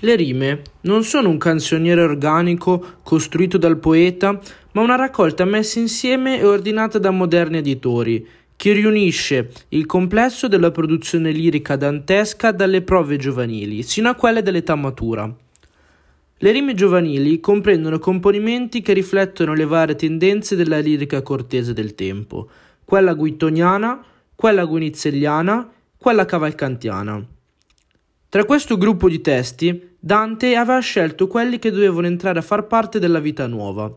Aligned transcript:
Le 0.00 0.14
rime 0.14 0.62
non 0.82 1.02
sono 1.02 1.28
un 1.28 1.38
canzoniere 1.38 2.02
organico 2.02 2.98
costruito 3.02 3.58
dal 3.58 3.78
poeta, 3.78 4.40
ma 4.72 4.82
una 4.82 4.94
raccolta 4.94 5.44
messa 5.44 5.80
insieme 5.80 6.38
e 6.38 6.44
ordinata 6.44 7.00
da 7.00 7.10
moderni 7.10 7.56
editori, 7.56 8.24
che 8.54 8.72
riunisce 8.72 9.50
il 9.70 9.86
complesso 9.86 10.46
della 10.46 10.70
produzione 10.70 11.32
lirica 11.32 11.74
dantesca 11.74 12.52
dalle 12.52 12.82
prove 12.82 13.16
giovanili 13.16 13.82
sino 13.82 14.08
a 14.08 14.14
quelle 14.14 14.40
dell'età 14.40 14.76
matura. 14.76 15.34
Le 16.40 16.52
rime 16.52 16.74
giovanili 16.74 17.40
comprendono 17.40 17.98
componimenti 17.98 18.80
che 18.80 18.92
riflettono 18.92 19.52
le 19.52 19.64
varie 19.64 19.96
tendenze 19.96 20.54
della 20.54 20.78
lirica 20.78 21.22
cortese 21.22 21.72
del 21.72 21.96
tempo, 21.96 22.48
quella 22.84 23.14
guittoniana, 23.14 24.00
quella 24.36 24.64
guinizelliana, 24.64 25.72
quella 25.98 26.24
cavalcantiana. 26.24 27.26
Tra 28.30 28.44
questo 28.44 28.76
gruppo 28.76 29.08
di 29.08 29.22
testi, 29.22 29.87
Dante 30.00 30.54
aveva 30.54 30.78
scelto 30.78 31.26
quelli 31.26 31.58
che 31.58 31.72
dovevano 31.72 32.06
entrare 32.06 32.38
a 32.38 32.42
far 32.42 32.68
parte 32.68 33.00
della 33.00 33.18
vita 33.18 33.48
nuova. 33.48 33.92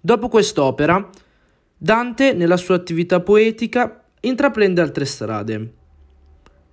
Dopo 0.00 0.28
quest'opera, 0.28 1.10
Dante, 1.76 2.32
nella 2.32 2.56
sua 2.56 2.76
attività 2.76 3.18
poetica, 3.18 4.04
intraprende 4.20 4.80
altre 4.80 5.04
strade. 5.04 5.72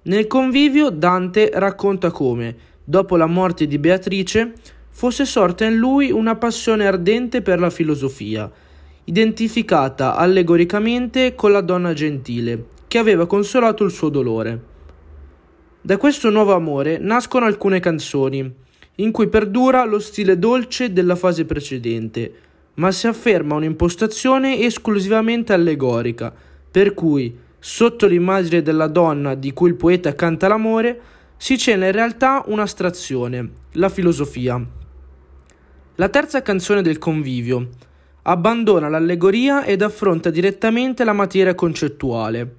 Nel 0.04 0.28
convivio 0.28 0.92
Dante 0.92 1.50
racconta 1.52 2.12
come, 2.12 2.56
dopo 2.84 3.18
la 3.18 3.26
morte 3.26 3.66
di 3.66 3.80
Beatrice, 3.80 4.54
fosse 4.90 5.26
sorta 5.26 5.66
in 5.66 5.76
lui 5.76 6.12
una 6.12 6.36
passione 6.36 6.86
ardente 6.86 7.42
per 7.42 7.60
la 7.60 7.72
filosofia, 7.72 8.52
identificata 9.06 10.16
allegoricamente 10.16 11.34
con 11.34 11.52
la 11.52 11.62
donna 11.62 11.94
gentile, 11.94 12.68
che 12.88 13.00
aveva 13.00 13.26
consolato 13.26 13.84
il 13.84 13.92
suo 13.92 14.10
dolore. 14.10 14.73
Da 15.86 15.98
questo 15.98 16.30
nuovo 16.30 16.54
amore 16.54 16.98
nascono 16.98 17.46
alcune 17.46 17.82
canzoni, 17.82 18.50
in 18.96 19.12
cui 19.12 19.28
perdura 19.28 19.84
lo 19.84 20.00
stile 20.00 20.40
dolce 20.40 20.94
della 20.94 21.18
fase 21.18 21.44
precedente, 21.44 22.34
ma 22.76 22.90
si 22.94 23.06
afferma 23.08 23.56
un'impostazione 23.56 24.62
esclusivamente 24.62 25.52
allegorica, 25.52 26.34
per 26.72 26.94
cui, 26.94 27.38
sotto 27.60 28.08
l'immagine 28.08 28.62
della 28.62 28.88
donna 28.88 29.36
di 29.36 29.52
cui 29.52 29.68
il 29.68 29.76
poeta 29.76 30.16
canta 30.16 30.48
l'amore, 30.48 31.02
si 31.36 31.58
cela 31.58 31.88
in 31.88 31.92
realtà 31.92 32.44
un'astrazione, 32.46 33.50
la 33.74 33.90
filosofia. 33.90 34.66
La 35.96 36.08
terza 36.08 36.42
canzone 36.42 36.82
del 36.82 36.98
convivio 36.98 37.68
abbandona 38.22 38.88
l'allegoria 38.88 39.66
ed 39.66 39.82
affronta 39.82 40.30
direttamente 40.30 41.04
la 41.04 41.12
materia 41.12 41.54
concettuale, 41.54 42.50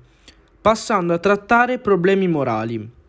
passando 0.60 1.14
a 1.14 1.18
trattare 1.18 1.78
problemi 1.78 2.28
morali. 2.28 3.02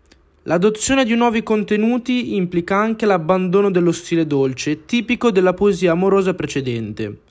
L'adozione 0.48 1.06
di 1.06 1.16
nuovi 1.16 1.42
contenuti 1.42 2.36
implica 2.36 2.78
anche 2.78 3.08
l'abbandono 3.08 3.72
dello 3.72 3.92
stile 3.92 4.28
dolce, 4.28 4.86
tipico 4.86 5.32
della 5.32 5.56
poesia 5.56 5.94
amorosa 5.94 6.36
precedente. 6.36 7.22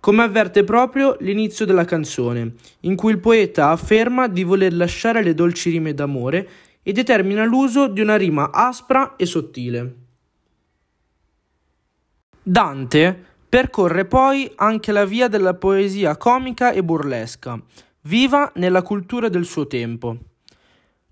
Come 0.00 0.22
avverte 0.24 0.64
proprio 0.64 1.16
l'inizio 1.20 1.64
della 1.64 1.84
canzone, 1.84 2.54
in 2.80 2.96
cui 2.96 3.12
il 3.12 3.20
poeta 3.20 3.70
afferma 3.70 4.26
di 4.26 4.42
voler 4.42 4.74
lasciare 4.74 5.22
le 5.22 5.32
dolci 5.32 5.70
rime 5.70 5.94
d'amore 5.94 6.48
e 6.82 6.90
determina 6.90 7.44
l'uso 7.44 7.86
di 7.86 8.00
una 8.00 8.16
rima 8.16 8.50
aspra 8.50 9.14
e 9.14 9.26
sottile. 9.26 9.94
Dante 12.42 13.24
percorre 13.48 14.06
poi 14.06 14.50
anche 14.56 14.90
la 14.90 15.04
via 15.04 15.28
della 15.28 15.54
poesia 15.54 16.16
comica 16.16 16.72
e 16.72 16.82
burlesca, 16.82 17.62
viva 18.02 18.50
nella 18.56 18.82
cultura 18.82 19.28
del 19.28 19.44
suo 19.44 19.68
tempo. 19.68 20.18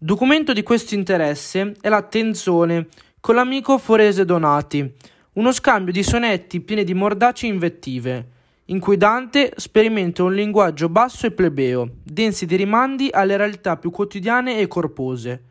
Documento 0.04 0.52
di 0.52 0.64
questo 0.64 0.96
interesse 0.96 1.76
è 1.80 1.88
la 1.88 2.02
Tenzone 2.02 2.88
con 3.20 3.36
l'amico 3.36 3.78
Forese 3.78 4.24
Donati, 4.24 4.92
uno 5.34 5.52
scambio 5.52 5.92
di 5.92 6.02
sonetti 6.02 6.60
pieni 6.60 6.82
di 6.82 6.92
mordaci 6.92 7.46
invettive, 7.46 8.26
in 8.64 8.80
cui 8.80 8.96
Dante 8.96 9.52
sperimenta 9.54 10.24
un 10.24 10.34
linguaggio 10.34 10.88
basso 10.88 11.26
e 11.26 11.30
plebeo, 11.30 11.88
densi 12.02 12.46
di 12.46 12.56
rimandi 12.56 13.10
alle 13.12 13.36
realtà 13.36 13.76
più 13.76 13.92
quotidiane 13.92 14.58
e 14.58 14.66
corpose, 14.66 15.44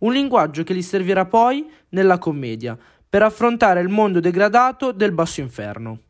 un 0.00 0.12
linguaggio 0.12 0.64
che 0.64 0.74
gli 0.74 0.82
servirà 0.82 1.24
poi, 1.24 1.66
nella 1.88 2.18
commedia, 2.18 2.76
per 3.08 3.22
affrontare 3.22 3.80
il 3.80 3.88
mondo 3.88 4.20
degradato 4.20 4.92
del 4.92 5.12
basso 5.12 5.40
inferno. 5.40 6.00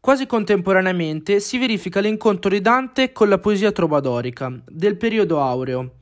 Quasi 0.00 0.26
contemporaneamente 0.26 1.38
si 1.38 1.56
verifica 1.58 2.00
l'incontro 2.00 2.50
di 2.50 2.60
Dante 2.60 3.12
con 3.12 3.28
la 3.28 3.38
poesia 3.38 3.70
trovadorica 3.70 4.52
del 4.66 4.96
periodo 4.96 5.40
aureo, 5.40 6.00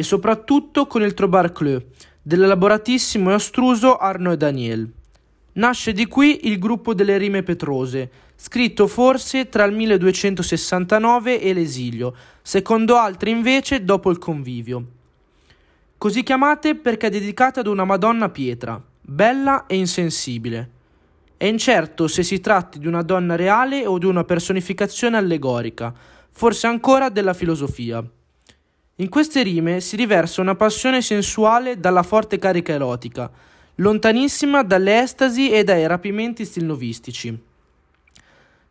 e 0.00 0.02
soprattutto 0.02 0.86
con 0.86 1.02
il 1.02 1.12
Trobar 1.12 1.52
Cleu 1.52 1.78
dell'elaboratissimo 2.22 3.30
e 3.30 3.34
astruso 3.34 3.98
Arnaud 3.98 4.38
Daniel. 4.38 4.90
Nasce 5.52 5.92
di 5.92 6.06
qui 6.06 6.48
il 6.48 6.58
gruppo 6.58 6.94
delle 6.94 7.18
rime 7.18 7.42
petrose, 7.42 8.10
scritto 8.34 8.86
forse 8.86 9.50
tra 9.50 9.64
il 9.64 9.74
1269 9.74 11.38
e 11.38 11.52
l'esilio, 11.52 12.14
secondo 12.40 12.96
altri 12.96 13.30
invece 13.30 13.84
dopo 13.84 14.10
il 14.10 14.16
convivio. 14.16 14.84
Così 15.98 16.22
chiamate 16.22 16.76
perché 16.76 17.08
è 17.08 17.10
dedicata 17.10 17.60
ad 17.60 17.66
una 17.66 17.84
Madonna 17.84 18.30
pietra, 18.30 18.82
bella 19.02 19.66
e 19.66 19.76
insensibile. 19.76 20.70
È 21.36 21.44
incerto 21.44 22.08
se 22.08 22.22
si 22.22 22.40
tratti 22.40 22.78
di 22.78 22.86
una 22.86 23.02
donna 23.02 23.36
reale 23.36 23.84
o 23.84 23.98
di 23.98 24.06
una 24.06 24.24
personificazione 24.24 25.18
allegorica, 25.18 25.92
forse 26.30 26.66
ancora 26.66 27.10
della 27.10 27.34
filosofia. 27.34 28.02
In 29.00 29.08
queste 29.08 29.42
rime 29.42 29.80
si 29.80 29.96
riversa 29.96 30.42
una 30.42 30.54
passione 30.54 31.00
sensuale 31.00 31.80
dalla 31.80 32.02
forte 32.02 32.38
carica 32.38 32.74
erotica, 32.74 33.30
lontanissima 33.76 34.62
dalle 34.62 35.00
estasi 35.00 35.50
e 35.50 35.64
dai 35.64 35.86
rapimenti 35.86 36.44
stilnovistici. 36.44 37.34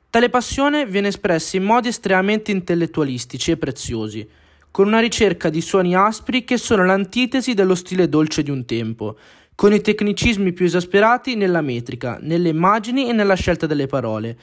Tale 0.08 0.30
passione 0.30 0.86
viene 0.86 1.08
espressa 1.08 1.58
in 1.58 1.64
modi 1.64 1.88
estremamente 1.88 2.52
intellettualistici 2.52 3.50
e 3.50 3.58
preziosi, 3.58 4.30
con 4.70 4.86
una 4.86 5.00
ricerca 5.00 5.50
di 5.50 5.62
suoni 5.62 5.96
aspri 5.96 6.44
che 6.44 6.58
sono 6.58 6.86
l'antitesi 6.86 7.56
dello 7.56 7.74
stile 7.74 8.08
dolce 8.08 8.44
di 8.44 8.52
un 8.52 8.66
tempo, 8.66 9.18
con 9.56 9.74
i 9.74 9.82
tecnicismi 9.82 10.54
più 10.54 10.66
esasperati 10.66 11.34
nella 11.34 11.62
metrica, 11.62 12.20
nelle 12.22 12.50
immagini 12.50 13.10
e 13.10 13.14
nella 13.14 13.34
scelta 13.34 13.66
delle 13.66 13.88
parole, 13.88 14.38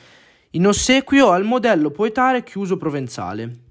in 0.50 0.66
ossequio 0.66 1.30
al 1.30 1.44
modello 1.44 1.92
poetare 1.92 2.42
chiuso 2.42 2.76
provenzale. 2.76 3.65